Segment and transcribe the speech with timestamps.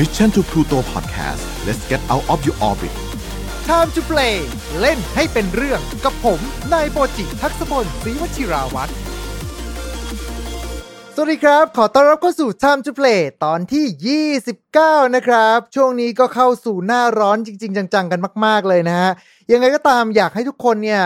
[0.00, 2.94] Mission to Pluto Podcast let's get out of your orbit
[3.70, 4.36] Time to play
[4.80, 6.40] เล่นให้เป็นเรื่องกับผม
[6.72, 8.92] นายโปจิทักษพลศรีวชิราวัตร
[11.14, 14.24] สวัสดีครับ ขอต้อนรับเข้าสู่ Time to Play ตอนที่
[14.62, 19.10] 29 นะครับ ช่วงนี้ก็เข้าสู่หน้าร้อนจริง ๆ จัง ๆ กันมาก ๆ เลยนะฮะ
[19.52, 21.02] ยังไงก็ตามอยากให้ทุกคนเนี่ย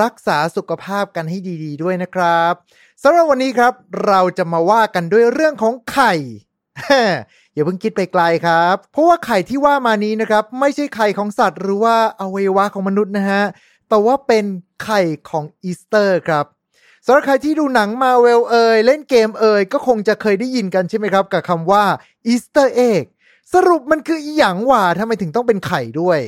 [0.00, 2.52] รักษาสุขภาพกันให้ดี ๆ ด้วยนะครับ
[3.02, 3.72] สำหรับวันนี้ครับ
[4.06, 6.14] เราจะมาว่ากันด้วยเรื่องของไข่
[7.56, 13.42] อย่าเพิ่งคิดไปไกลครับ เพราะว่าไข่ที่ว่ามานี้นะครับ ไม่ใช่ไข่ของสัตว์หรือว่าอวัยวะของมนุษย์นะฮะ
[13.88, 14.44] แต่ว่าเป็น
[14.84, 16.44] ไข่ของอีสเตอร์ครับ
[17.06, 21.84] สำหรับใครที่ดูหนังมาเวลเอยเล่นเกมเอยก็คงจะเคยได้ยินกันใช่ไหมครับ กับคำว่า
[22.26, 23.02] Easter egg
[23.54, 26.20] สรุปมันคืออีหยังว่าทำไมถึงต้องเป็นไข่ด้วย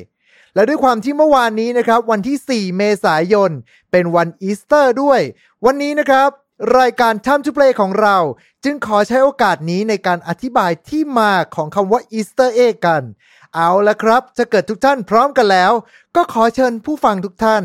[0.54, 3.50] และด้วยความที่เมื่อวานนี้นะครับ วันที่ 4 เมษายน
[3.90, 5.20] เป็นวันอีสเตอร์ด้วย
[5.64, 6.30] วันนี้นะครับ
[6.78, 8.16] รายการ Time to Play ของเรา
[8.64, 13.02] จึงขอใช้โอกาสนี้ในการอธิบายที่มาของคำว่า Easter egg กัน
[13.54, 15.72] เอาละครับ จะเกิดทุกท่านพร้อมกันแล้ว
[16.16, 17.64] ก็ขอเชิญผู้ฟังทุกท่าน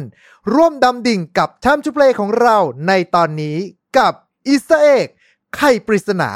[0.53, 3.58] ร่วมดำดิ่งกับ Time to Play ของเราในตอนนี้
[3.97, 4.13] กับ
[4.52, 5.07] Easter egg
[5.55, 6.30] ไข่ปริศนา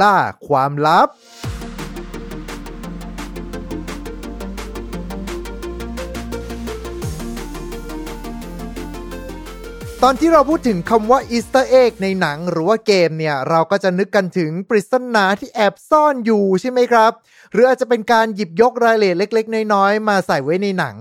[0.00, 1.08] ล่าความลับ
[10.06, 17.12] ตอนที่เราพูดถึงคำว่า Easter egg ในหนังหรือว่าเกมเนี่ย เราก็จะนึกกันถึงปริศนาที่แอบซ่อนอยู่ใช่ไหมครับ
[17.52, 20.96] หรืออาจจะเป็นการหยิบยกรายละเอียดเล็ก ๆ น้อยๆ มาใส่ไว้ในหนัง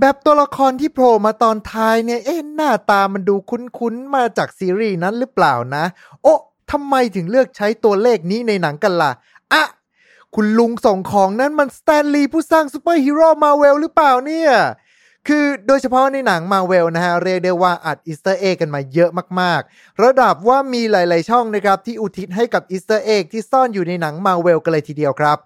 [0.00, 5.84] แบบตัวละครที่โผล่มาตอนท้ายเนี่ย เอ๊ะหน้าตามันดูคุ้นๆ มาจากซีรีส์นั้นหรือเปล่านะ
[6.22, 6.34] โอ้
[6.70, 9.12] ทำไมถึงเลือกใช้ตัวเลขนี้ในหนังกันล่ะ
[9.52, 9.64] อะ
[10.34, 14.52] คุณลุงส่งของนั้นมัน Stan Lee ผู้สร้างซูเปอร์ฮีโร่มาเวลหรือเปล่าเนี่ย
[15.28, 25.36] คือโดยเฉพาะในหนังมาเวลนะฮะ เรียกได้ว่าอัด Easter egg กันมาเยอะมากๆ ระดับว่ามีหลาย ๆ ช่องนะครับที่อุทิศให้กับ Easter egg ที่ซ่อนอยู่ในหนังมาเวลกันเลยทีเดียวครับ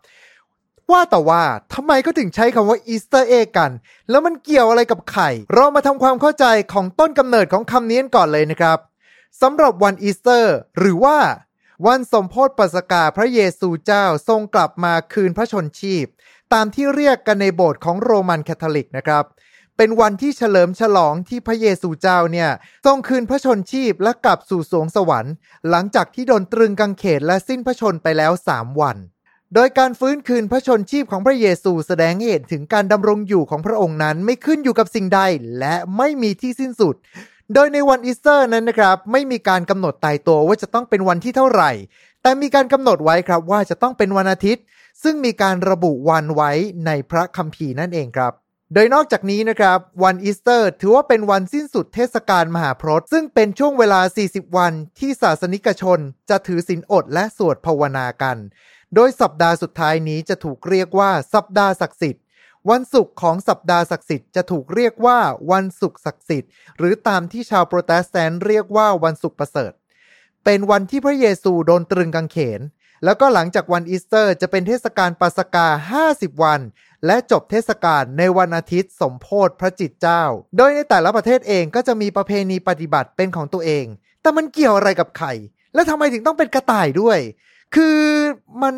[0.91, 1.43] ว่าแต่ว่า
[1.75, 3.71] ทำไมก็ถึงใช้คำว่า Easter egg กัน
[4.11, 8.79] แล้วมันเกี่ยวอะไรกับไข่ เรามาทำความเข้าใจของต้นกำเนิดของคำนี้ก่อนเลยนะครับ
[9.43, 11.19] สำหรับวันอีสเตอร์ หรือว่า
[11.87, 16.07] วันสมโภชปัสกาพระเยซูเจ้าทรงกลับมาคืนพระชนมชีพ
[16.53, 19.27] ตามที่เรียกกันในโบสถ์ของโรมันคาทอลิกนะครับ
[19.85, 22.51] เป็นวันที่เฉลิมฉลองที่พระเยซูเจ้าเนี่ย
[22.87, 25.35] ทรงคืนพระชนมชีพและกลับสู่สรวงสวรรค์
[25.71, 28.97] หลังจากที่โดนตรึงกางเขนและสิ้นพระชนม์ไปแล้วสามวัน
[29.55, 35.21] โดยการฟื้นคืนพระชนมชีพของพระเยซูแสดงให้เห็นถึงการดำรงอยู่ของพระองค์นั้นไม่ขึ้นอยู่กับสิ่งใด
[35.59, 36.95] และไม่มีที่สิ้นสุด
[37.55, 41.71] โดยในวันอีสเตอร์นั้นนะครับ ไม่มีการกำหนดตายตัวว่าจะต้องเป็นวันที่เท่าไหร่
[42.23, 44.65] แต่มีการกำหนดไว้ครับว่าจะต้องเป็นวันอาทิตย์
[45.03, 46.51] ซึ่งมีการระบุวันไว้
[46.87, 48.42] ในพระคัมภีร์นั่นเองครับ
[48.75, 55.99] โดยนอกจากนี้นะครับ วันอีสเตอร์ ถือว่าเป็นวันสิ้นสุดเทศกาลมหาพรตซึ่งเป็นช่วงเวลา 40 วันที่ศาสนิกชน
[56.31, 58.37] จะถือศีลอดและสวดภาวนากัน
[58.95, 62.25] โดยสัปดาห์สุดท้ายนี้จะถูกเรียกว่าสัปดาห์ศักดิ์สิทธิ์
[62.71, 65.19] วันศุกร์ของสัปดาห์ศักดิ์สิทธิ์จะถูกเรียกว่า
[65.53, 69.73] วันศุกร์ศักดิ์สิทธิ์ หรือตามที่ชาวโปรเตสแตนต์เรียกว่าวันศุกร์ประเสริฐ
[70.45, 72.61] เป็นวันที่พระเยซูโดนตรึงกางเขน
[73.05, 75.67] แล้วก็หลังจากวันอีสเตอร์จะเป็นเทศกาลปัสกา
[76.05, 76.61] 50 วัน
[77.07, 80.23] และจบเทศกาลในวันอาทิตย์สมโพธิพระจิตเจ้า
[80.57, 83.85] โดยในแต่ละประเทศเองก็จะมีประเพณีปฏิบัติเป็นของตัวเอง
[84.23, 85.33] แต่มันเกี่ยวอะไรกับไข่
[85.75, 87.19] และทำไมถึงต้องเป็นกระต่ายด้วย
[87.77, 88.01] คือ
[88.63, 88.77] มัน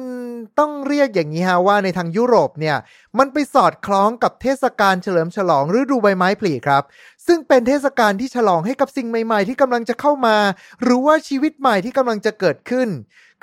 [0.59, 2.77] ต้องเรียกอย่างนี้ฮะว่าในทางยุโรปเนี่ย
[3.19, 6.83] มันไปสอดคล้องกับเทศกาลเฉลิมฉลองฤดูใบไม้ผลิครับ
[7.27, 10.37] ซึ่งเป็นเทศกาลที่ฉลองให้กับสิ่งใหม่ๆ ที่กำลังจะเข้ามา
[10.83, 12.89] หรือว่าชีวิตใหม่ที่กำลังจะเกิดขึ้น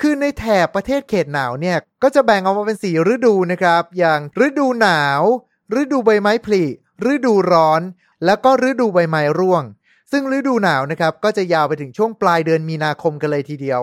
[0.00, 5.22] คือในแถบประเทศเขตหนาวเนี่ย ก็จะแบ่งออกมาเป็นสี่ฤดูนะครับ อย่างฤดูหนาว
[5.80, 6.64] ฤดูใบไม้ผลิ
[7.12, 7.82] ฤดูร้อน
[8.24, 9.62] แล้วก็ฤดูใบไม้ร่วง
[10.12, 13.80] ซึ่งฤดูหนาวนะครับก็จะยาวไปถึงช่วงปลายเดือนมีนาคมกันเลยทีเดียว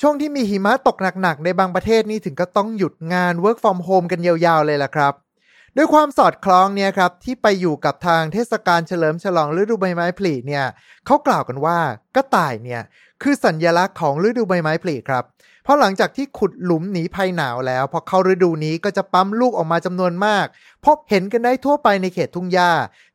[0.00, 5.14] ช่วงที่มีหิมะตกหนักๆในบางประเทศนี่ถึงก็ต้องหยุดงาน work from home กันยาวๆเลยล่ะครับ
[5.80, 10.64] ด้วยความสอดคล้องเนี่ยครับที่ไปอยู่กับทางเทศกาลเฉลิมฉลองฤดูใบไม้ผลิเนี่ย
[11.06, 11.78] เขากล่าวกันว่า
[12.16, 12.82] กระต่ายเนี่ย
[13.22, 15.24] คือสัญญลักษณ์ของฤดูใบไม้ผลิครับ
[15.64, 20.46] เพราะหลังจากที่ขุดหลุมหนีภัยหนาวแล้ว พอเข้าฤดูนี้ก็จะปั๊มลูกออกมาจำนวนมาก
[20.84, 22.70] พบเห็นกันได้ทั่วไปในเขตทุ่งหญ้า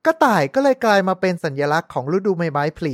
[0.05, 2.93] กระต่ายก็เลยกลายมาเป็นสัญญลักษณ์ของฤดูใบไม้ผลิ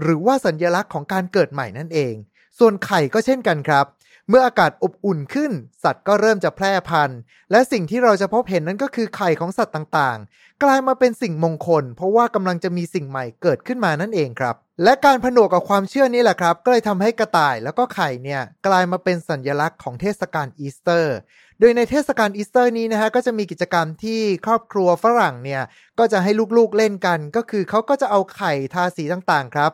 [0.00, 2.14] หรือว่าสัญญลักษณ์ของการเกิดใหม่นั่นเอง
[2.58, 3.86] ส่วนไข่ก็เช่นกันครับ
[4.32, 5.52] เมื่ออากาศอบอุ่นขึ้น
[5.84, 7.18] สัตว์ก็เริ่มจะแพร่พันธุ์
[7.50, 14.54] และสิ่งที่เราจะพบเห็นนั้นก็คือไข่ของสัตว์ต่างๆ กลายมาเป็นสิ่งมงคล เพราะว่ากำลังจะมีสิ่งใหม่เกิดขึ้นมานั่นเองครับ
[14.84, 21.16] และการผนวกกับความเชื่อนี้แหละครับ ก็เลยทำให้กระต่ายแล้วก็ไข่เนี่ยกลายมาเป็นสัญญลักษณ์ของเทศกาลอีสเตอร์
[21.60, 25.62] โดยในเทศกาลอีสเตอร์นี้นะฮะก็จะมีกิจกรรมที่ครอบครัวฝรั่งเนี่ย
[25.98, 29.72] ก็จะให้ลูกๆเล่นกัน ก็คือเขาก็จะเอาไข่ทาสีต่างๆครับ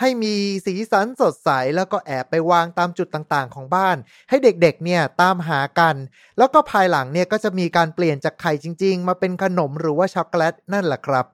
[0.00, 0.34] ให้มี
[0.66, 3.96] สีสันสดใสแล้วก็แอบไปวางตามจุดต่างๆ ของบ้าน
[4.28, 5.96] ให้เด็กๆเนี่ยตามหากัน
[6.38, 11.26] แล้วก็ภายหลังเนี่ยก็จะมีการเปลี่ยนจากไข่จริง ๆ มาเป็นขนมหรือว่าช็อกโกแลตนั่นแหละครับ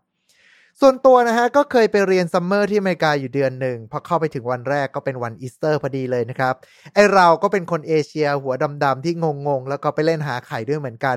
[0.80, 6.54] ส่วนตัวนะฮะก็เคยไปเรียน summer ที่อเมริกาอยู่เดือนหนึ่งพอเข้าไปถึงวันแรกก็เป็นวันอีสเตอร์พอดีเลยนะครับ
[6.94, 8.54] ไอ้เราก็เป็นคนเอเชียหัว
[8.84, 9.14] ดำๆที่
[9.48, 11.16] งงๆแล้วก็ไปเล่นหาไข่ด้วยเหมือนกัน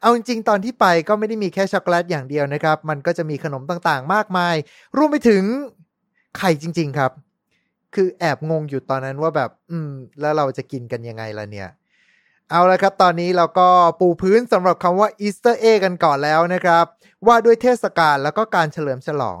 [0.00, 4.56] เอาจริงๆตอนที่ไปก็ไม่ได้มีแค่ช็อกโกแลตอย่างเดียวนะครับมันก็จะมีขนมต่างๆ มากมาย
[4.96, 5.42] รวมไปถึง
[6.38, 7.12] ไข่จริง ๆครับ
[7.94, 9.90] คือแอบงงอยู่ตอนนั้นว่าแบบ อืม
[10.20, 11.68] แล้วเราจะกินกันยังไงล่ะเนี่ย
[12.50, 13.68] เอาละครับ ตอนนี้เราก็
[14.00, 16.84] ปูพื้นสำหรับคำว่า Easter egg กันก่อนแล้วนะครับ
[17.26, 19.38] ว่าด้วยเทศกาลแล้วก็การเฉลิมฉลอง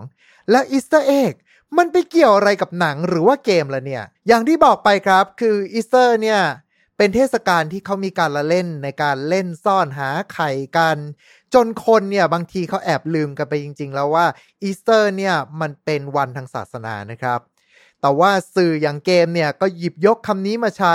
[0.50, 1.34] และ Easter egg
[1.76, 6.40] มันไปเกี่ยวอะไรกับหนังหรือว่าเกมล่ะเนี่ย อย่างที่บอกไปครับ คืออีสเตอร์เนี่ย
[6.96, 10.96] เป็นเทศกาลที่เขามีการละเล่นในการเล่นซ่อนหาไข่กัน
[11.54, 14.26] จนคนเนี่ยบางทีเขาแอบลืมกันไปจริง ๆ แล้วว่า
[14.62, 17.40] อีสเตอร์เนี่ยมันเป็นวันทางศาสนานะครับ
[18.00, 20.94] แต่ว่าสื่ออย่างเกมเนี่ยก็หยิบยกคำนี้มาใช้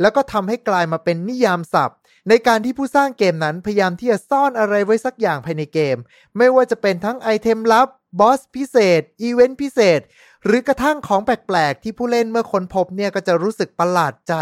[0.00, 1.98] แล้วก็ทำให้กลายมาเป็นนิยามศัพท์
[2.28, 5.96] ในการที่ผู้สร้างเกมนั้นพยายามที่จะซ่อนอะไรไว้สักอย่างภายในเกม
[6.36, 7.88] ไม่ว่าจะเป็นทั้ง item ลับ
[8.20, 10.00] boss พิเศษ อีเวนต์พิเศษ
[10.46, 14.34] หรือกระทั่งของแปลกๆ ที่ผู้เล่นเมื่อค้นพบเนี่ยก็จะรู้สึกประหลาดใจ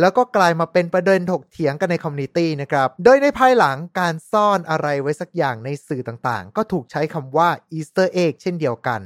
[0.00, 9.00] แล้วก็กลายมาเป็นประเด็นถกเถียงกันใน community นะครับ โดยในภายหลังการซ่อนอะไรไว้สักอย่างในสื่อต่างๆ ก็ถูกใช้คำว่า Easter Egg เช่นเดียวกัน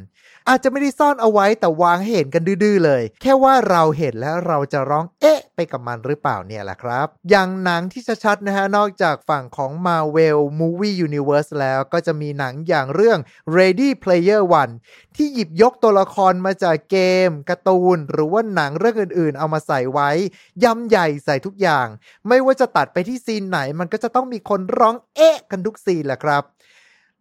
[0.49, 13.19] อาจจะไม่ได้ซ่อนเอาไว้แต่วางให้เห็นกันดื้อๆเลย แค่ว่าเราเห็นแล้วเราจะร้องเอ๊ะ ไปกับมันหรือเปล่าเนี่ยแหละครับ อย่างหนังที่ชัดๆนะฮะนอกจากฝั่งของ Marvel Movie Universe แล้วก็จะมีหนังอย่างเรื่อง
[13.57, 14.73] Ready Player One
[15.17, 16.99] ที่หยิบยกตัวละครมาจากเก
[17.29, 20.11] มการ์ตูน หรือว่าหนังเรื่องอื่นๆ เอามาใส่ไว้
[20.65, 21.87] ยำใหญ่ใส่ทุกอย่าง
[22.29, 26.43] ไม่ว่าจะตัดไปที่ซีนไหน มันก็จะต้องมีคนร้องเอ๊ะกันทุกซีนแหละครับ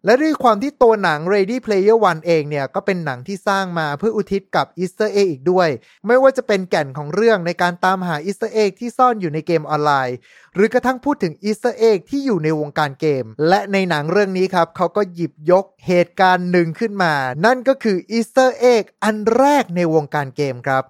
[0.06, 5.70] และด้วยความที่ตัวหนัง Ready Player One เองเนี่ย ก็เป็นหนังที่สร้างมาเพื่ออุทิศกับ Easter Egg อีกด้วย
[6.08, 10.18] ไม่ว่าจะเป็นแก่นของเรื่องในการตามหา Easter Egg ที่ซ่อนอยู่ในเกมออนไลน์
[10.56, 17.14] หรือกระทั่งพูดถึง Easter Egg ที่อยู่ในวงการเกม และในหนังเรื่องนี้ครับ เขาก็หยิบยกเหตุการณ์หนึ่งขึ้นมา
[17.46, 20.84] นั่นก็คือ Easter Egg อันแรกในวงการเกมครับ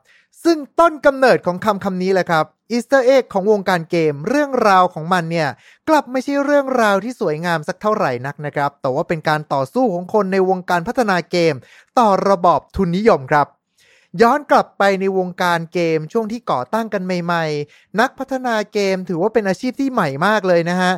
[0.44, 5.50] ซึ่งต้นกำเนิดของคำคำนี้แหละครับ Easter Egg ของวงการเกมเรื่องราวของมันเนี่ย
[5.90, 11.56] กลับไม่ใช่เรื่องราวที่สวยงามสักเท่าไหร่นักนะครับ แต่ว่าเป็นการต่อสู้ของคนในวงการพัฒนาเกม
[12.00, 13.48] ต่อระบอบทุนนิยมครับ
[14.22, 20.94] ย้อนกลับไปในวงการเกมช่วงที่ก่อตั้งกันใหม่ ๆ นักพัฒนาเกมถือว่าเป็นอาชีพที่ใหม่มากเลยนะฮะ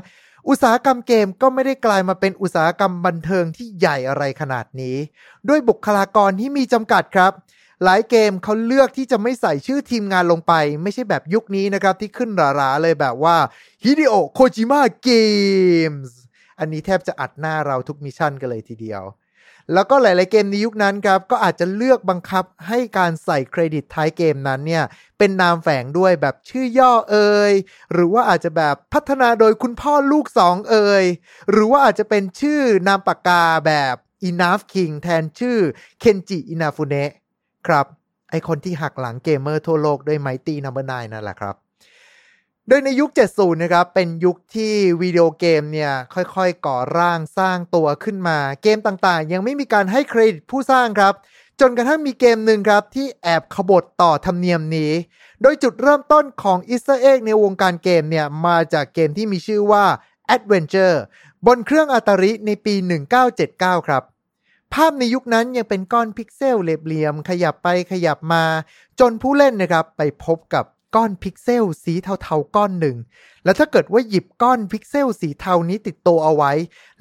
[0.49, 4.97] อุตสาหกรรมเกมก็ไม่ได้กลายมาเป็นอุตสาหกรรมบันเทิงที่ใหญ่อะไรขนาดนี้
[5.49, 7.31] ด้วยบุคลากรที่มีจำกัดครับ
[7.83, 13.37] หลายเกมเขาเลือกที่จะไม่ใส่ชื่อทีมงานลงไป ไม่ใช่แบบยุคนี้นะครับ ที่ขึ้นหราๆเลยแบบว่า
[13.83, 15.11] ฮิเดโอะ โคจิมะเก
[15.89, 16.17] มส์
[16.59, 19.03] อันนี้แทบจะอัดหน้าเราทุก mission กันเลยทีเดียว
[19.73, 24.83] แล้วก็หลาย ๆ เกมในยุคนั้นครับ ก็อาจจะเลือกบังคับให้การใส่เครดิตท้ายเกมนั้นเนี่ย
[25.17, 27.53] เป็นนามแฝงด้วยแบบชื่อย่อเอย
[27.93, 31.05] หรือว่าอาจจะแบบพัฒนาโดยคุณพ่อลูกสองเอย
[31.51, 33.95] หรือว่าอาจจะเป็นชื่อนามปากกาแบบ
[34.29, 35.57] Enough King แทนชื่อ
[36.01, 36.05] เค
[37.67, 37.85] ครับ
[38.31, 41.55] ไอคนที่หักหลังเกมเมอร์ทั่วโลกด้วยไมตี้นัมเบอร์นนั่นแหละครับ
[42.67, 51.13] โดยในยุค 70 นะครับ เป็นยุคที่วิดีโอเกมเนี่ยค่อยๆ ก่อร่างสร้างตัวขึ้นมา เกมต่างๆ ยังไม่มีการให้เครดิตผู้สร้างครับ
[51.59, 54.91] จนกระทั่งมีเกมหนึ่งครับ ที่แอบขบฏต่อธรรมเนียมนี้
[55.41, 59.85] โดยจุดเริ่มต้นของ Easter Egg ในวงการเกมเนี่ยมาจากเกมที่มีชื่อว่า
[60.35, 60.97] Adventure
[61.47, 62.73] บนเครื่อง Atari ในปี
[63.31, 64.03] 1979 ครับ
[64.73, 68.43] ภาพในยุคนั้นยังเป็นก้อนพิกเซลเหลี่ยมขยับไปขยับมา
[68.99, 72.97] จนผู้เล่นนะครับไปพบกับก้อนพิกเซลสีเทาๆก้อนหนึ่ง
[73.43, 76.51] แล้วถ้าเกิดว่าหยิบก้อนพิกเซลสีเทานี้ติดตัวเอาไว้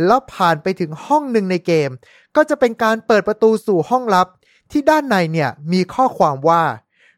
[0.06, 1.90] แล้วผ่านไปถึงห้องหนึ่งในเกม
[2.36, 4.28] ก็จะเป็นการเปิดประตูสู่ห้องลับ
[4.70, 6.62] ที่ด้านในเนี่ยมีข้อความว่า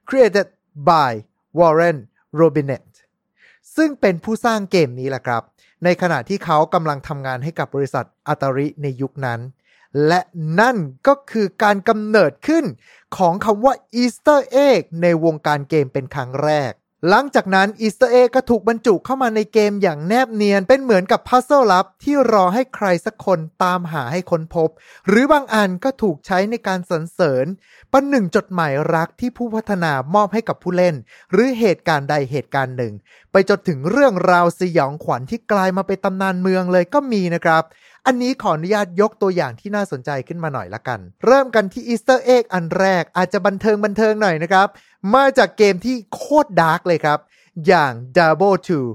[0.08, 0.48] created
[0.88, 1.10] by
[1.58, 1.98] Warren
[2.40, 2.84] Robinet
[3.76, 5.42] ซึ่งเป็นผู้สร้างเกมนี้แหละครับ
[5.84, 9.40] ในขณะที่เขากำลังทำงานให้กับบริษัทอัตาริในยุคนั้น
[10.06, 10.20] และ
[10.60, 12.64] นั่นก็คือการกำเนิดขึ้น
[13.16, 16.72] ของคำว่า Easter Egg ในวงการเกมเป็นครั้งแรก
[17.08, 24.68] หลังจากนั้น Easter Egg ก็ถูกบรรจุเข้ามาในเกมอย่างแนบเนียนเป็นเหมือนกับพัซเซิลลับที่รอให้ใครสักคนตามหาให้ค้นพบ
[25.08, 27.46] หรือบางอันก็ถูกใช้ในการสรรเสริญ
[27.92, 30.94] ประหนึ่งจดหมายรักที่ผู้พัฒนามอบให้กับผู้เล่น
[31.32, 32.92] หรือเหตุการณ์ใดเหตุการณ์หนึ่ง
[33.32, 37.64] ไปจนถึงเรื่องราวสยองขวัญที่กลายมาเป็นตำนานเมืองเลยก็มีนะครับ
[38.06, 44.68] อันนี้ขออนุญาตยกตัวอย่างที่น่าสนใจขึ้นมาหน่อยละกัน เริ่มกันที่ Easter Egg อันแรกอาจจะบันเทิงบันเทิงหน่อยนะครับ
[45.14, 47.18] มาจากเกมที่โคตร dark เลยครับ
[47.66, 48.86] อย่าง Diablo Two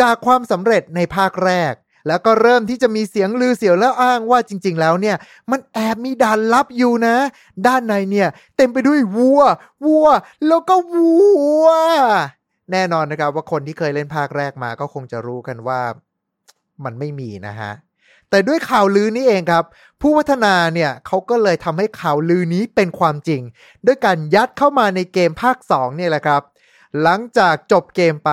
[0.00, 1.74] จากความสำเร็จในภาคแรก
[2.08, 5.16] แล้วก็เริ่มที่จะมีเสียงลือเสียงเล่าอ้างว่าจริง ๆ แล้วเนี่ย
[5.50, 7.16] มันแอบมีด่านลับอยู่นะ
[7.66, 9.42] ด้านในเนี่ย เต็มไปด้วยวัว
[9.86, 10.08] วัว
[10.48, 11.22] แล้วก็วั
[11.62, 11.66] ว
[12.72, 15.80] แน่นอนนะครับว่าคนที่เคยเล่นภาคแรกมาก็คงจะรู้กันว่า
[16.84, 17.72] มันไม่มีนะฮะ
[18.32, 19.64] แต่ด้วยข่าวลือนี้เองครับ
[20.00, 23.42] ผู้พัฒนาเนี่ยเขาก็เลยทำให้ข่าวลือนี้เป็นความจริง
[23.86, 26.42] ด้วยการยัดเข้ามาในเกมภาค 2 เนี่ยแหละครับ
[27.02, 28.32] หลังจากจบเกมไป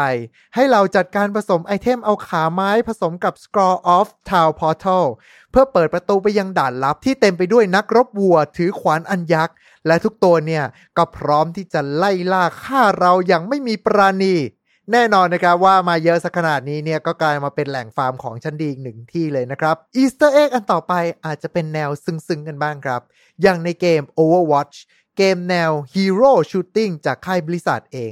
[0.56, 5.06] ให้เราจัดการผสมไอเทมเอาขาไม้ผสมกับ Scroll of Town Portal
[5.52, 9.56] เพื่อเปิดประตูไปยังด่านลับที่เต็มไปด้วยนักรบวัวถือขวานอันยักษ์
[9.88, 10.64] และทุกตัวเนี่ย
[10.98, 14.36] ก็พร้อมที่จะไล่ล่าฆ่าเราอย่างไม่มีปราณี
[14.94, 20.94] แน่นอนนะครับว่ามาเยอะสักขนาดนี้เนี่ยก็กลายมาเป็นแหล่งฟาร์มของชั้นดีอีกหนึ่งที่เลยนะครับ Easter Egg อันต่อไป
[21.26, 23.02] อาจจะเป็นแนวซึ้งๆกันบ้างครับ
[23.42, 24.78] อย่างในเกม Overwatch
[25.18, 28.12] เกมแนว Hero Shooting จากค่าย Blizzard เอง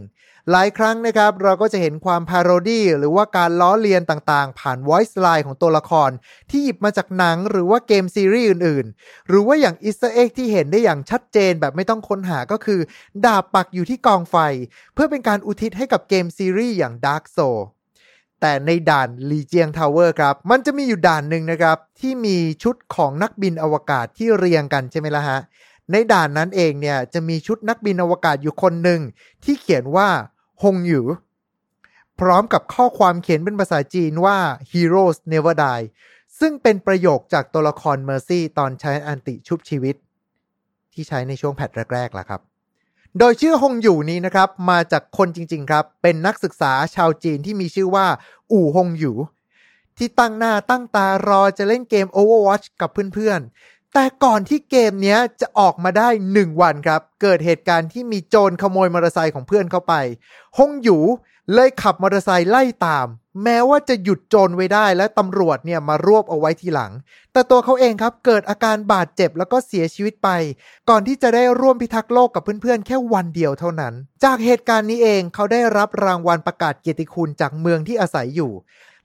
[0.52, 6.10] หลายครั้งนะครับเราก็จะเห็นความ parody หรือว่าการล้อเลียนต่างๆ ผ่าน voice line ของตัวละคร
[6.50, 12.80] ที่หยิบมาจากหนังหรือว่าเกมซีรีส์อื่นๆ หรือว่าอย่าง Easter Egg ที่เห็นได้อย่างชัดเจนแบบไม่ต้องค้นหาก็คือ
[13.26, 14.36] ดาบปักอยู่ที่กองไฟ
[14.94, 17.60] เพื่อเป็นการอุทิศให้กับเกมซีรีส์อย่าง Dark Soul
[18.42, 25.40] แต่ในด่าน Lijiang Tower ครับ มันจะมีอยู่ด่านหนึ่งนะครับ ที่มีชุดของนักบินอวกาศที่เรียงกันใช่ไหมล่ะฮะ
[25.92, 29.02] ในด่านนั้นเองเนี่ยจะมีชุดนักบินอวกาศอยู่คนหนึ่ง
[29.44, 30.10] ที่เขียนว่า
[30.64, 31.02] ฮงอยู่
[32.20, 34.38] พร้อมกับข้อความเขียนเป็นภาษาจีนว่า
[34.72, 35.86] heroes never die
[36.40, 39.96] ซึ่งเป็นประโยคจากตัวละครเมอร์ซี่ตอนใช้อันติชุบชีวิต
[40.94, 42.42] ที่ใช้ในช่วงแพทแรกๆล่ะครับ
[43.20, 48.08] โดยชื่อฮงอยู่นี้นะครับ มาจากคนจริง ๆ ครับ เป็นนักศึกษาชาวจีนที่มีชื่อว่า
[48.52, 49.16] อู่ฮงอยู่
[49.98, 59.94] ที่ตั้งหน้าตั้งตารอจะเล่นเกม Overwatch กับเพื่อนๆ แต่ก่อนที่เกมเนี้ยจะออกมาได้ 1 วันครับ เกิดเหตุการณ์ที่มีโจรขโมยมอเตอร์ไซค์ของเพื่อนเข้าไป
[60.58, 61.02] ฮงอยู่
[61.54, 63.08] เลยขับมอเตอร์ไซค์ไล่ตาม
[63.44, 66.92] แม้ว่าจะหยุดโจรไว้ได้และตำรวจเนี่ยมารวบเอาไว้ทีหลัง
[67.34, 70.30] แต่ตัวเขาเองครับเกิดอาการบาดเจ็บแล้วก็เสียชีวิตไป
[70.90, 78.52] ก่อนที่จะได้ร่วมพิทักษ์โลกกับเพื่อนๆ แค่วันเดียวเท่านั้น จากเหตุการณ์นี้เองเขาได้รับรางวัลประกาศเกียรติคุณจากเมืองที่อาศัยอยู่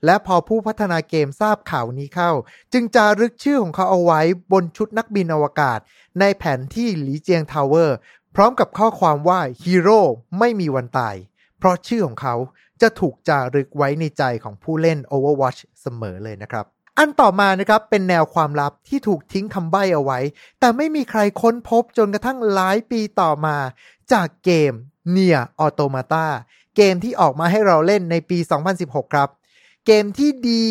[0.05, 2.31] และพอผู้พัฒนาเกมทราบข่าวนี้เข้า
[2.73, 5.79] จึงจารึกชื่อของเขาเอาไว้บนชุดนักบินอวกาศ
[6.19, 7.97] ในแผนที่ Lijiang Tower
[8.35, 10.01] พร้อมกับข้อความว่าฮีโร่
[10.39, 11.15] ไม่มีวันตาย
[11.57, 12.35] เพราะชื่อของเขา
[12.81, 16.65] จะถูกจารึกไว้ในใจของผู้เล่น Overwatch เสมอเลยนะครับ
[16.97, 20.19] อันต่อมานะครับเป็นแนวความลับที่ถูกทิ้งคำใบ้เอาไว้
[20.59, 23.57] แต่ไม่มีใครค้นพบจนกระทั่งหลายปีต่อมา
[24.13, 24.73] จากเกม
[25.15, 26.25] Nier Automata
[26.75, 28.37] เกมที่ออกมาให้เราเล่นในปี
[28.75, 29.29] 2016 ครับ
[29.85, 30.67] เกมที่ดี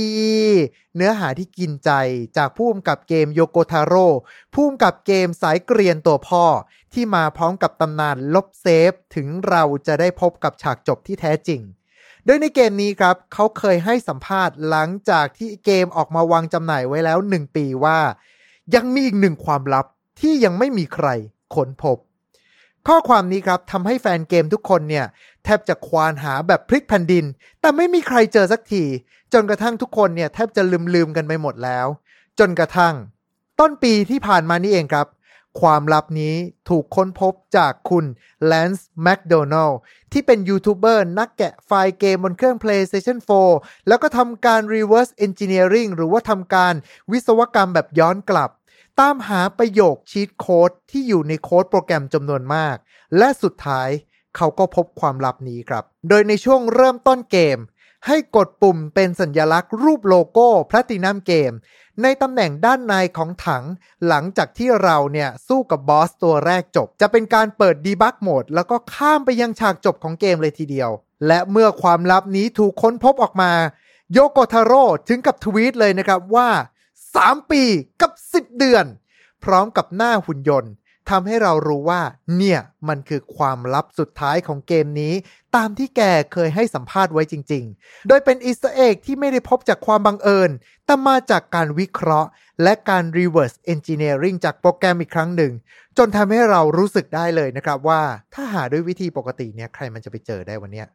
[0.97, 1.91] เนื้อหาที่กินใจ
[2.37, 4.09] จากผู้กำกับเกมโยโกทาโร่
[4.55, 6.45] ผู้กำกับเกมสายเกรียนตัวพ่อ
[6.93, 11.61] ที่มาพร้อมกับตำนานลบเซฟ ถึงเราจะได้พบกับฉากจบที่แท้จริง
[12.25, 17.99] โดยในเกมนี้ครับ เขาเคยให้สัมภาษณ์หลังจากที่เกมออกมาวางจำหน่ายไว้แล้ว 1 ปีว่า
[18.75, 19.87] ยังมีอีกหนึ่งความลับ
[20.21, 21.09] ที่ยังไม่มีใคร
[21.55, 21.99] ค้นพบ
[22.89, 25.07] ข้อความนี้ครับทำให้แฟนเกมทุกคนเนี่ย
[25.45, 27.25] แทบจะควานหาแบบพลิกแผ่นดิน
[27.61, 28.85] แต่ไม่มีใครเจอสักที
[29.33, 31.87] จนกระทั่งทุกคนเนี่ยแทบจะลืมลืมๆกันไปหมดแล้ว
[32.39, 32.95] จนกระทั่ง
[33.61, 35.09] ต้นปีที่ผ่านมานี่เองครับ
[35.61, 36.35] ความลับนี้
[36.69, 38.05] ถูกค้นพบจากคุณ
[38.47, 39.71] Lance McDonald
[40.13, 43.19] ที่เป็นยูทูบเบอร์นักแกะไฟล์เกมบนเครื่อง PlayStation
[43.53, 46.75] 4 แล้วก็ทำการ reverse engineering หรือว่าทำการ
[47.13, 48.51] วิศวกรรมแบบย้อนกลับ
[49.01, 52.77] ตามหาประโยค cheat code ที่อยู่ในโค้ดโปรแกรมจำนวนมาก
[53.19, 53.89] และสุดท้าย
[54.37, 57.59] เขาก็พบความลับนี้ครับ โดยในช่วงเริ่มต้นเกม
[58.07, 61.57] ให้กดปุ่มเป็นสัญลักษณ์รูปโลโก้ Platinum Game
[62.03, 63.65] ในตำแหน่งด้านในของถัง
[64.07, 70.91] หลังจากที่เราเนี่ยสู้กับบอสตัวแรกจบ จะเป็นการเปิดดีบักโหมดแล้วก็ข้ามไปยังฉากจบของเกมเลยทีเดียว
[71.27, 73.53] และเมื่อความลับนี้ถูกค้นพบออกมา
[74.13, 76.49] โยโกทาโร่ถึงกับทวีตเลยนะครับว่า
[77.21, 77.63] 3 ปี
[78.01, 78.85] กับ 10 เดือน
[79.45, 80.73] พร้อมกับหน้าหุ่นยนต์
[81.11, 82.03] ทำให้เรารู้ว่า
[82.37, 85.15] เนี่ยมันคือความลับสุดท้ายของเกมนี้
[85.57, 86.03] ตามที่แก
[86.33, 90.51] เคยให้สัมภาษณ์ไว้จริง ๆ โดยเป็น Easter Egg ที่ไม่ได้พบจากความบังเอิญ
[90.85, 92.29] แต่มาจากการวิเคราะห์
[92.63, 95.53] และการ reverse engineering จากโปรแกรมอีกครั้งหนึ่ง
[95.99, 98.03] จนทำให้เรารู้สึกได้เลยนะครับว่า
[98.35, 100.87] ถ้าหาด้วยวิธีปกติเนี่ยใครมันจะไปเจอได้วะเนี่ย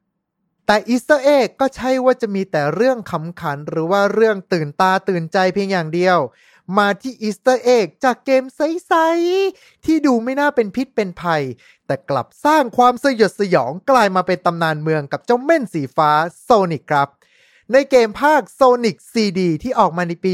[0.68, 6.18] แต่ Easter Egg ก็ใช่ว่าจะมีแต่เรื่องขำขัน หรือว่าเรื่องตื่นตาตื่นใจเพียงอย่างเดียว
[6.78, 11.44] มาที่ Easter Egg จากเกมใสๆที่ดูไม่น่าเป็นพิษเป็นภัย
[11.86, 16.12] แต่กลับสร้างความสยดสยองกลายมาเป็นตำนานเมืองกับเจ้าเม่นสีฟ้า
[16.44, 17.10] โซนิกครับ
[17.72, 20.32] ในเกมภาค Sonic CD ที่ออกมาในปี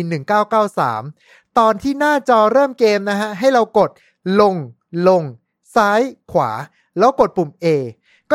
[0.78, 3.90] 1993 ตอนที่หน้าจอเริ่มเกมนะฮะ ให้เรากด
[4.42, 4.56] ลง
[5.08, 5.24] ลง
[5.76, 6.52] ซ้ายขวา
[6.98, 7.66] แล้วกดปุ่ม A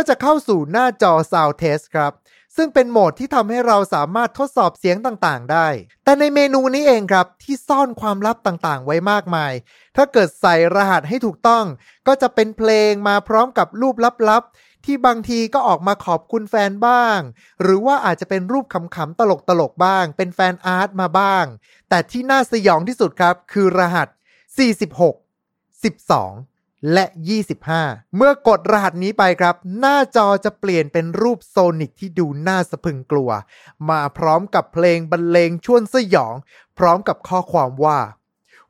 [0.00, 2.12] ก็จะเข้าสู่หน้าจอ Sound Test ครับ
[2.56, 5.68] ซึ่งเป็นโหมดที่ทำให้เราสามารถทดสอบเสียงต่างๆ ได้
[6.04, 9.52] แต่ในเมนูนี้เองครับ ที่ซ่อนความลับต่างๆ ไว้มากมาย
[9.96, 11.64] ถ้าเกิดใส่รหัสให้ถูกต้อง
[12.06, 13.96] ก็จะเป็นเพลงมาพร้อมกับรูป
[14.28, 17.18] ลับๆ ที่บางทีก็ออกมาขอบคุณแฟนบ้าง
[17.62, 19.20] หรือว่าอาจจะเป็นรูปขำๆต
[19.60, 21.44] ลกๆบ้าง เป็นแฟนอาร์ตมาบ้าง
[21.88, 24.08] แต่ที่น่าสยองที่สุดครับ คือรหัส
[24.78, 26.57] 46 12
[26.92, 27.04] และ
[27.60, 33.30] 25 เมื่อกดรหัสนี้ไปครับ หน้าจอจะเปลี่ยนเป็นรูปโซนิกที่ดูน่าสะพึงกลัว
[33.90, 36.34] มาพร้อมกับเพลงบรรเลงชวนสยอง
[36.78, 38.00] พร้อมกับข้อความว่า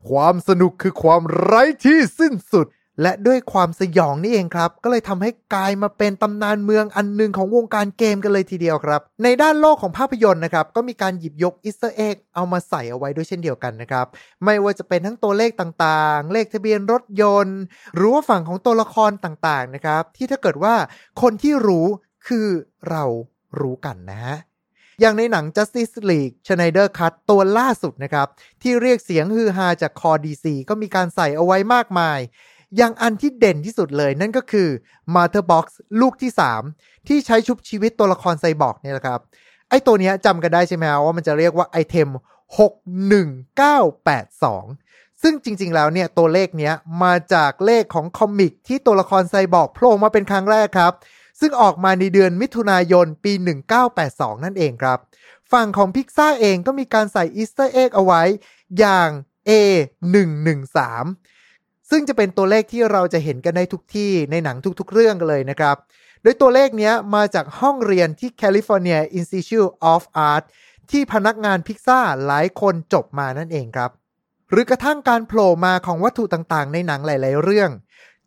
[0.08, 2.66] ความสนุกคือความไร้ที่สิ้นสุด
[3.02, 14.06] และด้วยความสยองนี่เองครับ ก็เลยทำให้กลายมาเป็นตำนานเมืองอันหนึ่งของวงการเกมกันเลยทีเดียวครับ ในด้านโลกของภาพยนตร์นะครับ ก็มีการหยิบยก Easter Egg เอามาใส่เอาไว้ด้วยเช่นเดียวกันนะครับ
[14.44, 17.60] ไม่ว่าจะเป็นทั้งตัวเลขต่างๆ เลขทะเบียนรถยนต์
[17.94, 20.74] หรือว่าฝั่งของตัวละครต่างๆนะครับ ที่ถ้าเกิดว่า
[21.22, 21.86] คนที่รู้
[22.28, 22.48] คือ
[22.90, 23.04] เรา
[23.60, 24.36] รู้กันนะฮะ
[25.00, 28.26] อย่างในหนัง Justice League Snyder Cut ตัวล่าสุดนะครับ
[28.62, 32.18] ที่เรียกเสียงฮือฮาจากคอ DC ก็มีการใส่เอาไว้มากมาย
[32.76, 34.68] อย่างอันที่เด่นที่สุดเลยนั่นก็คือ
[35.14, 35.66] Mother Box
[36.00, 36.30] ลูกที่
[36.70, 39.20] 3 ที่ใช้ชุบชีวิตตัวละครไซบอร์กเนี่ยแหละครับ
[39.68, 42.08] ไอตัวเนี้ยจำกันได้ใช่ไหมว่ามันจะเรียกว่า item
[44.08, 50.92] 61982 ซึ่งจริงๆแล้วเนี่ย ตัวเลขเนี้ยมาจากเลขของ comic ที่ตัวละครไซบอร์กโผล่มาเป็นครั้งแรกครับ
[51.40, 53.32] ซึ่งออกมาในเดือนมิถุนายนปี
[53.88, 54.98] 1982 นั่นเองครับ
[55.52, 58.22] ฝั่งของพิกซ่าเองก็มีการใส่ Easter egg เอาไว้
[58.78, 59.08] อย่าง
[59.48, 60.78] A113
[61.90, 65.76] ซึ่งจะเป็นตัวเลขที่เราจะเห็นกันได้ทุกที่ในหนังทุกๆ เรื่องกันเลยนะครับ
[66.22, 70.44] โดยตัวเลขนี้มาจากห้องเรียนที่ California Institute of Art
[70.90, 73.90] ที่พนักงานพิกซ่าหลายคนจบมานั่นเองครับ
[74.50, 77.70] หรือกระทั่งการโผล่มาของวัตถุต่างๆ ในหนังหลาย ๆ เรื่อง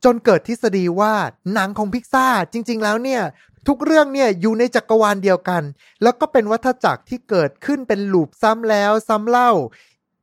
[0.03, 1.13] จนเกิดทฤษฎีว่า
[1.53, 3.22] หนังของพิกซ่าจริง ๆ แล้วเนี่ย
[3.68, 5.63] ทุกเรื่องเนี่ยอยู่ในจักรวาลเดียวกัน
[6.03, 9.51] แล้วก็เป็นวัฏจักรที่เกิดขึ้นเป็นลูปซ้ำแล้วซ้ำเล่า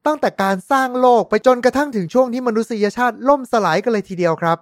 [0.09, 4.59] ตั้งแต่การสร้างโลกไปจนกระทั่งถึงช่วงที่มนุษยชาติล่มสลายกันเลยทีเดียวครับ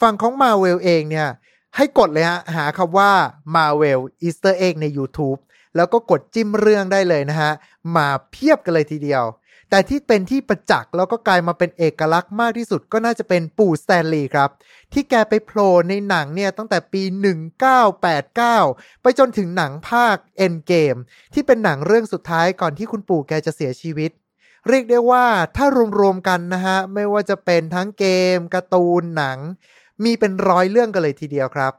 [0.00, 1.28] ฝั่งของมาเวลเองเนี่ย
[1.76, 3.12] ให้กดเลยฮะ หาคำว่า
[3.54, 5.38] Marvel Easter Egg ใน YouTube
[5.76, 7.52] แล้วก็กดจิ้มเรื่องได้เลยนะฮะ
[7.96, 9.24] มาเพียบกันเลยทีเดียว
[9.70, 14.50] แต่ที่เป็นที่ประจักษ์แล้วก็กลายมาเป็นเอกลักษณ์มากที่สุดก็น่าจะเป็นปู่สแตนลีย์ครับ
[14.92, 17.02] ที่แกไปโผล่ในหนังเนี่ยตั้งแต่ปี
[17.82, 21.00] 1989 ไปจนถึงหนังภาค Endgame
[21.34, 24.10] ที่เป็นหนังเรื่องสุดท้ายก่อนที่คุณปู่แกจะเสียชีวิต
[24.68, 25.66] เรียกได้ว่าถ้า
[26.00, 29.38] รวมๆกันนะฮะ ไม่ว่าจะเป็นทั้งเกมการ์ตูนหนัง
[30.04, 31.72] มีเป็นร้อยเรื่องกันเลยทีเดียวครับ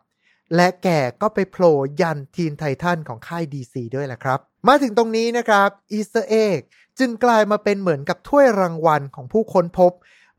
[0.56, 0.88] และแก
[1.21, 6.60] ก็ไปโผล่ยันทีนไททันของค่าย DC ด้วยแหละครับ มาถึงตรงนี้นะครับ Easter egg
[7.00, 9.91] จึงกลายมาเป็นเหมือนกับถ้วยรางวัลของผู้ค้นพบ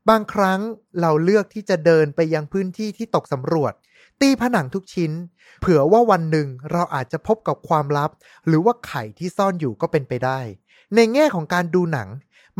[0.08, 0.60] บางครั้ง
[1.00, 3.72] เราเลือกที่จะเดินไปยังพื้นที่ที่ตกสำรวจ
[4.20, 5.12] ตีผนังทุกชิ้น
[5.60, 8.10] เผื่อว่าวันหนึ่งเราอาจจะพบกับความลับ
[8.46, 10.40] หรือว่าไข่ที่ซ่อนอยู่ก็เป็นไปได้
[10.94, 12.08] ในแง่ของการดูหนัง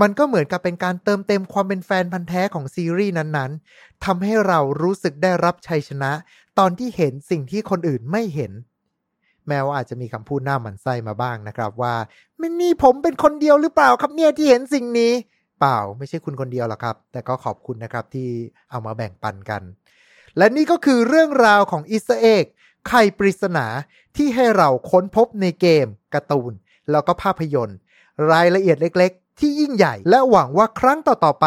[0.00, 6.12] มันก็เหมือนกับเป็นการเติมเต็มความเป็นแฟนพันธุ์แท้ของซีรีส์นั้นๆทำให้เรารู้สึกได้รับชัยชนะ
[6.58, 8.52] ตอนที่เห็นสิ่งที่คนอื่นไม่เห็น
[9.48, 11.94] แม้ว่าอาจจะมีคำพูดหน้าหมันไส้มาบ้างนะครับว่า
[12.38, 15.12] ไม่นี่ผมเป็นคนเดียวหรือเปล่าครับเนี่ยที่เห็นสิ่งนี้
[15.60, 18.28] เปล่าไม่ใช่คุณคนเดียวหรอกครับ แต่ก็ขอบคุณนะครับที่
[18.70, 19.62] เอามาแบ่งปันกัน
[20.38, 22.44] และนี่ก็คือเรื่องราวของอิสเอก
[22.88, 23.66] ไข่ปริศนา
[24.16, 26.52] ที่ให้เราค้นพบในเกมการ์ตูน
[26.90, 27.78] แล้วก็ภาพยนตร์
[28.32, 31.46] รายละเอียดเล็ก ที่ยิ่งใหญ่และหวังว่าครั้งต่อๆไป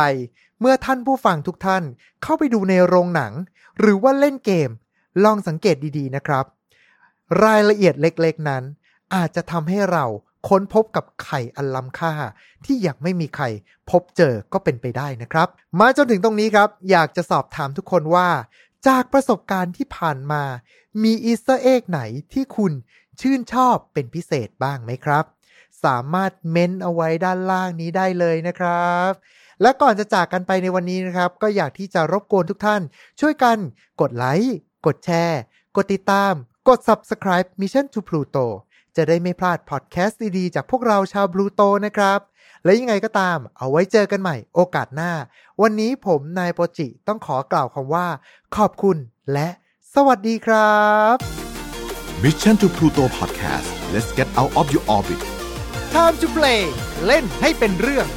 [0.59, 1.83] เมื่อท่านผู้ฟังทุกท่าน
[2.23, 3.33] เข้าไปดูในโรงหนัง
[3.79, 4.69] หรือว่าเล่นเกม
[5.23, 6.45] ลองสังเกตดีๆนะครับ
[7.43, 8.63] รายละเอียดเล็กๆนั้น
[9.15, 10.05] อาจจะทำให้เรา
[10.49, 12.13] ค้นพบกับไข่อันล้ำค่า
[12.65, 13.45] ที่ยังไม่มีใคร
[13.89, 15.47] พบเจอก็เป็นไปได้นะครับ
[15.79, 18.29] มาจนถึงตรงนี้ครับ อยากจะสอบถามทุกคนว่า
[18.87, 20.43] จากประสบการณ์ที่ผ่านมา
[21.03, 22.01] มี Easter egg ไหน
[22.33, 22.73] ที่คุณ
[23.21, 25.25] ชื่นชอบเป็นพิเศษบ้างไหมครับ
[25.83, 29.11] สามารถเม้นเอาไว้ด้านล่างนี้ได้เลยนะครับ
[29.61, 32.81] และก่อนจะจากกันไปในวันนี้นะครับ ก็อยากที่จะรบกวนทุกท่าน
[33.19, 33.57] ช่วยกัน
[34.01, 35.39] กดไลค์กดแชร์
[35.75, 36.33] กดติดตาม
[36.69, 38.45] กด subscribe Mission to Pluto
[38.95, 42.19] จะได้ไม่พลาดพอดแคสต์ดีๆ จากพวกเราชาวบลูโตนะครับ
[42.63, 45.11] และยังไงก็ตามเอาไว้เจอกันใหม่โอกาสหน้า
[45.61, 48.07] วันนี้ผมนายโปจิต้องขอกล่าวคำว่า
[48.55, 48.97] ขอบคุณ
[49.33, 49.47] และ
[49.95, 50.79] สวัสดีครั
[51.13, 51.15] บ
[52.23, 55.21] Mission to Pluto Podcast let's get out of your orbit
[55.95, 56.61] Time to play
[57.05, 58.07] เล่นให้เป็นเรื่อง